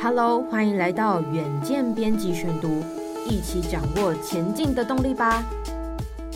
[0.00, 2.84] Hello，欢迎来到远见编辑选读，
[3.28, 5.44] 一起掌握前进的动力吧。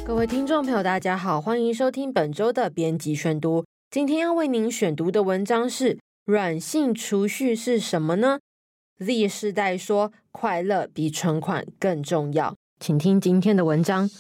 [0.04, 3.64] 各位听众朋友，大家好，欢迎收听本周的编辑选读。
[3.88, 8.40] 今天要为您选读的文章是：软性储蓄是什么呢
[8.98, 12.56] ？Z 世代说，快乐比存款更重要。
[12.80, 14.10] 请听今天的文章。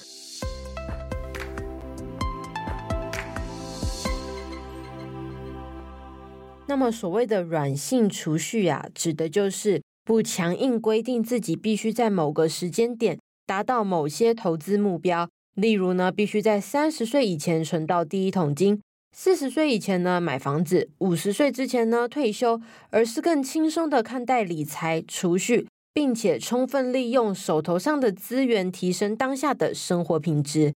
[6.72, 15.28] 那么，所谓的软性储蓄啊，指的就是不强硬规定自己必须在某个时间点达到某些投资目标。
[15.54, 18.80] 例如呢，必须在三十岁以前存到第一桶金，
[19.14, 22.58] 四十岁以前呢买房子，五十岁之前呢退休，
[22.88, 30.72] 而是更轻松的看待理财储蓄，并且充分利用手头上的资源，提升当下的生活品质。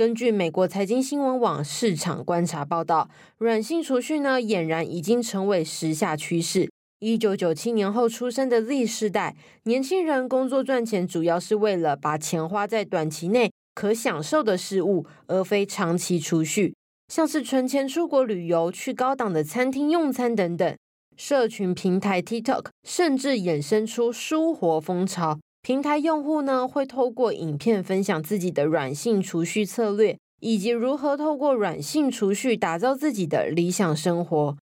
[0.00, 6.70] 根据美国财经新闻网市场观察报道，软性储蓄呢，俨然已经成为时下趋势。
[7.00, 16.74] 一九九七年后出生的 Z 世代年轻人，工作赚钱主要是为了把钱花在短期内可享受的事物，而非长期储蓄，
[17.08, 20.74] 像是存钱出国旅游、去高档的餐厅用餐等等。
[21.18, 25.38] 社群平台 TikTok 甚至衍生出舒活风潮。
[25.62, 34.56] 平台用户呢，会透过影片分享自己的软性储蓄策略，以及如何透过软性储蓄打造自己的理想生活。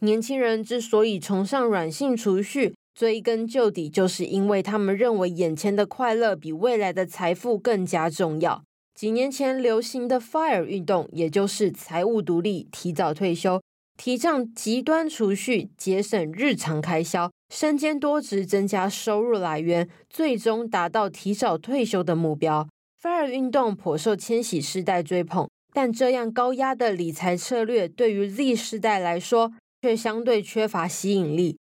[0.00, 8.62] 年轻人之所以崇尚软性储蓄，追根究底，就是因为他们认为眼前的快乐比未来的财富更加重要。
[8.94, 13.60] 几年前流行的 FIRE 运动，也就是财务独立、提早退休。
[13.96, 22.68] 提倡极端储蓄，节省日常开销，身兼多职，增加收入来源，最终达到提早退休的目标。
[23.02, 31.56] FIRE 运动颇受千禧世代追捧，但这样高压的理财策略对于 Z 世代来说却相对缺乏吸引力。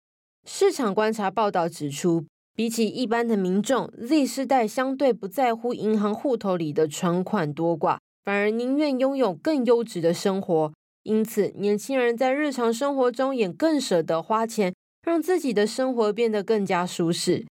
[0.46, 10.74] 市场观察报道指出，比起一般的民众，Z 世代相对不在乎银行户头里的存款多寡，反而宁愿拥有更优质的生活。
[11.04, 14.74] 因此，年轻人在日常生活中也更舍得花钱，
[15.06, 17.46] 让自己的生活变得更加舒适。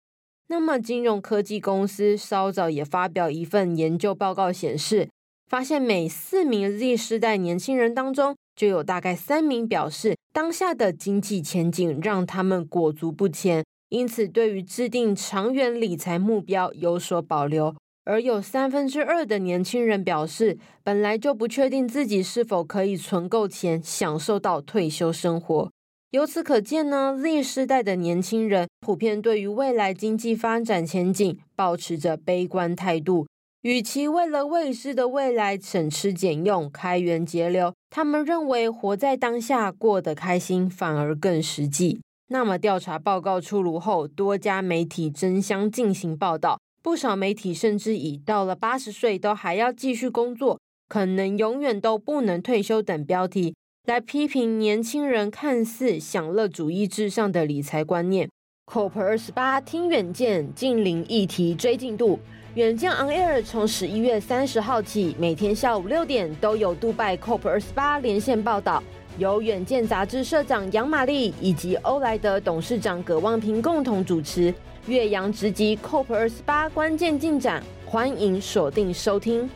[0.47, 5.07] 那么，金融科技公司稍早也发表一份研究报告显示，
[5.49, 17.75] 发现每四名 Z 世代年轻人当中，就有大概三名表示，当下的经济前景让他们裹足不前，因此对于制定长远理财目标有所保留。
[18.05, 25.71] 而有三分之二的年轻人表示，本来就不确定自己是否可以存够钱，享受到退休生活。
[26.11, 33.25] 由此可见呢，Z 世代的年轻人普遍对于未来经济发展前景保持着悲观态度。
[33.61, 42.01] 与其为了未知的未来省吃俭用、开源节流，他们认为活在当下、过得开心反而更实际。
[42.27, 46.59] 那么，调查报告出炉后，多家媒体争相进行报道。
[46.83, 53.55] 不少媒体甚至以“到了八十岁都还要继续工作，可能永远都不能退休”等标题
[53.87, 58.29] 来批评年轻人看似享乐主义至上的理财观念。
[58.69, 62.19] COP 二十八听远见，近邻议题追进度。
[62.55, 68.83] 远见 On Air 从十一月三十号起，每天下午六点都有杜拜 COP 二十八连线报道，
[69.19, 74.53] 由远见杂志社长杨玛丽以及欧莱德董事长葛望平共同主持。
[74.87, 79.49] 岳阳直击 COP 二十八关键进展，欢迎锁定收听。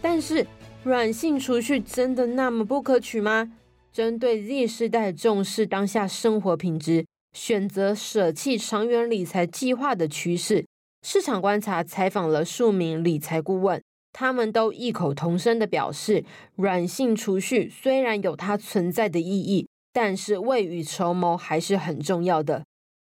[0.00, 0.46] 但是，
[0.82, 3.52] 软性储蓄真的那么不可取吗？
[3.92, 10.66] 针对 Z 世代重视当下生活品质、选择舍弃长远理财计划的趋势，
[11.02, 13.82] 市场观察采访了数名理财顾问，
[14.20, 16.24] 他们都异口同声的表示，
[16.56, 22.64] 软性储蓄虽然有它存在的意义，但是未雨绸缪还是很重要的。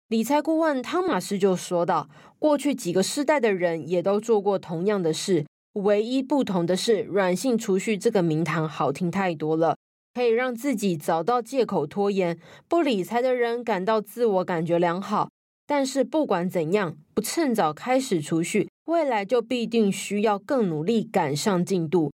[0.09, 9.77] 理财顾问汤马斯就说道：“过去几个世代的人也都做过同样的事，唯一不同的是，软性储蓄这个名堂好听太多了，
[10.13, 12.37] 可以让自己找到借口拖延，
[12.67, 15.29] 不理财的人感到自我感觉良好。
[15.69, 22.11] 但是不管怎样，不趁早开始储蓄，未来就必定需要更努力赶上进度。”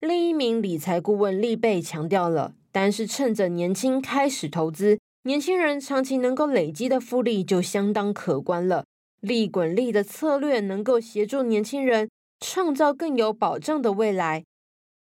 [0.00, 8.84] 另一名理财顾问利贝强调了：“但是趁着年轻开始投资。”年轻人长期能够累积的复利就相当可观了。
[9.20, 12.10] 利滚利的策略能够协助年轻人
[12.40, 14.42] 创造更有保障的未来。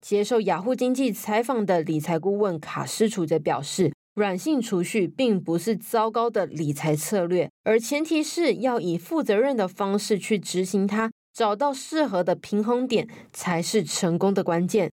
[0.02, 14.90] 接受雅虎经济采访的理财顾问卡斯楚则表示，软性储蓄并不是糟糕的理财策略，而前提是要以负责任的方式去执行它，找到适合的平衡点才是成功的关键。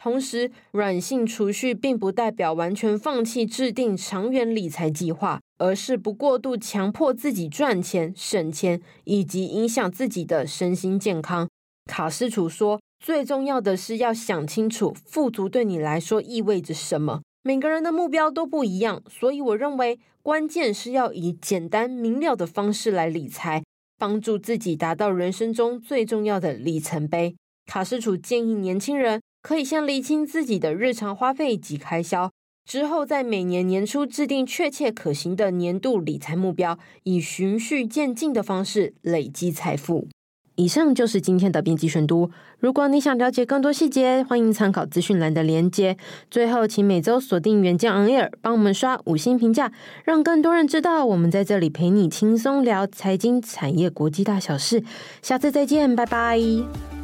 [0.00, 11.48] 同时，软性储蓄并不代表完全放弃制定长远理财计划，而是不过度强迫自己赚钱、省钱，以及影响自己的身心健康。
[11.90, 17.22] 卡斯楚说：“最重要的是要想清楚，富足对你来说意味着什么。
[17.42, 23.62] 每个人的目标都不一样，所以我认为关键是要以简单明了的方式来理财，
[23.96, 32.30] 帮助自己达到人生中最重要的里程碑。”卡斯楚建议年轻人可以先厘清自己的日常花费及开销。
[32.64, 40.08] 之后，在每年年初制定确切可行的年度理财目标，以循序渐进的方式累积财富。
[40.58, 42.32] 以上就是今天的编辑选读。
[42.58, 45.96] 如果你想了解更多细节，欢迎参考资讯栏的连接。
[46.28, 49.70] 最后，请每周锁定远见 On Air，帮我们刷五星评价，
[50.04, 54.82] 让更多人知道我们在这里陪你轻松聊财经、产业、国际大小事。
[55.22, 56.97] 下次再见，拜拜。